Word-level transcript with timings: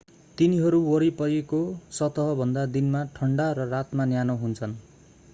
तिनीहरू 0.37 0.77
वरिपरिको 0.83 1.59
सतहभन्दा 1.97 2.63
दिनमा 2.71 3.01
ठण्डा 3.15 3.45
र 3.53 3.67
रातमा 3.67 4.05
न्यानो 4.05 4.37
हुन्छन् 4.37 4.73